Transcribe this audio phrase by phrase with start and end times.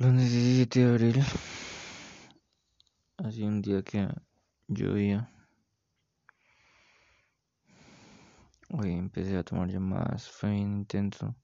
[0.00, 1.24] Lunes 17 de abril.
[3.16, 4.08] Así un día que
[4.68, 5.28] llovía.
[8.70, 11.34] Hoy empecé a tomar llamadas, fue bien intenso.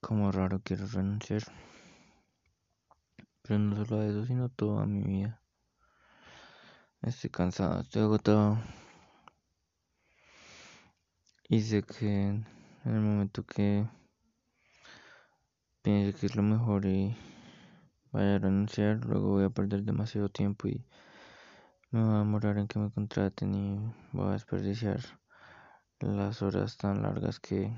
[0.00, 1.44] Como raro quiero renunciar.
[3.42, 5.40] Pero no solo a eso, sino toda mi vida.
[7.00, 8.58] Estoy cansado, estoy agotado.
[11.48, 12.46] Y sé que en
[12.84, 13.86] el momento que
[15.82, 17.16] piense que es lo mejor y
[18.12, 20.84] vaya a renunciar, luego voy a perder demasiado tiempo y
[21.90, 25.00] me va a demorar en que me contraten y voy a desperdiciar
[26.00, 27.72] las horas tan largas que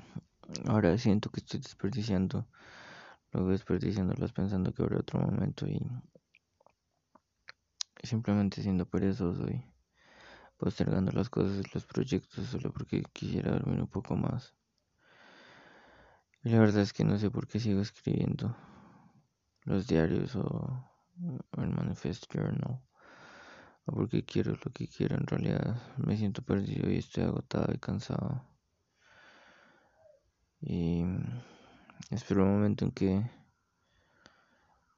[0.67, 2.47] ahora siento que estoy desperdiciando,
[3.33, 5.81] luego desperdiciándolas pensando que habrá otro momento y
[8.03, 9.65] simplemente siendo perezoso y
[10.57, 14.55] postergando las cosas y los proyectos solo porque quisiera dormir un poco más.
[16.45, 18.57] Y la verdad es que no sé por qué sigo escribiendo
[19.65, 20.85] los diarios o
[21.57, 22.81] el manifest journal
[23.87, 25.77] o porque quiero lo que quiero en realidad.
[25.99, 28.43] Me siento perdido y estoy agotado y cansado.
[30.61, 31.05] Y
[32.11, 33.31] espero un momento en que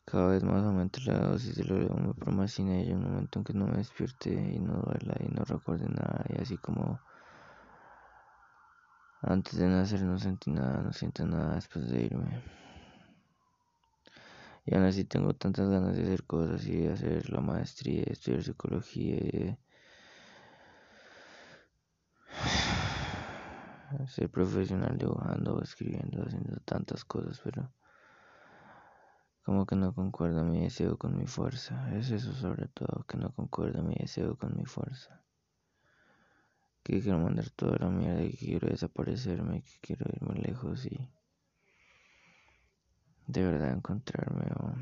[0.05, 3.67] cada vez más aumente la dosis de me promacina y un momento en que no
[3.67, 7.01] me despierte y no duela y no recuerde nada y así como
[9.27, 12.43] antes de nacer no sentí nada, no siento nada después de irme.
[14.67, 18.13] Y aún así tengo tantas ganas de hacer cosas y de hacer la maestría, de
[18.13, 19.59] estudiar psicología y de
[24.09, 27.71] ser profesional dibujando o escribiendo, haciendo tantas cosas, pero
[29.43, 31.95] como que no concuerda mi deseo con mi fuerza.
[31.95, 35.24] Es eso sobre todo, que no concuerda mi deseo con mi fuerza
[36.95, 41.11] que quiero mandar toda la mierda, que quiero desaparecerme, que quiero irme lejos y
[43.27, 44.77] de verdad encontrarme o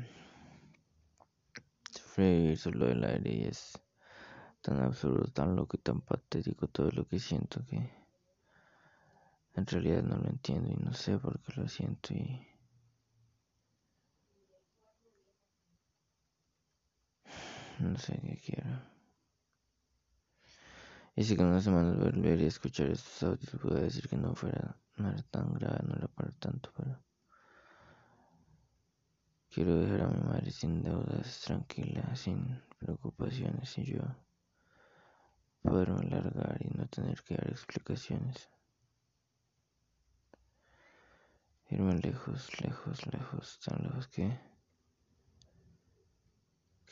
[1.89, 3.81] sufrir solo el aire y es
[4.61, 7.77] tan absurdo, tan loco y tan patético todo lo que siento que
[9.55, 12.45] en realidad no lo entiendo y no sé por qué lo siento y
[17.79, 19.02] no sé qué quiero.
[21.15, 24.75] Y si con unas semanas volvería a escuchar estos audios, puedo decir que no fuera,
[24.97, 26.99] no era tan grave, no era para tanto, pero
[29.49, 34.01] quiero dejar a mi madre sin deudas, tranquila, sin preocupaciones y yo
[35.61, 38.49] poderme largar y no tener que dar explicaciones.
[41.69, 44.53] Irme lejos, lejos, lejos, tan lejos que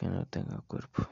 [0.02, 1.08] que no tenga cuerpo.